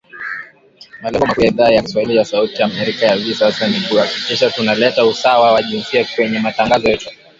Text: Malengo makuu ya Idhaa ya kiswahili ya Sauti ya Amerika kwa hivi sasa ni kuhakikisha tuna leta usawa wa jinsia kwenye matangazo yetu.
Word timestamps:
Malengo 1.01 1.25
makuu 1.25 1.41
ya 1.41 1.47
Idhaa 1.47 1.69
ya 1.71 1.81
kiswahili 1.81 2.15
ya 2.15 2.25
Sauti 2.25 2.53
ya 2.61 2.65
Amerika 2.65 3.07
kwa 3.07 3.15
hivi 3.15 3.35
sasa 3.35 3.67
ni 3.67 3.81
kuhakikisha 3.89 4.49
tuna 4.51 4.75
leta 4.75 5.05
usawa 5.05 5.51
wa 5.51 5.63
jinsia 5.63 6.05
kwenye 6.15 6.39
matangazo 6.39 6.89
yetu. 6.89 7.09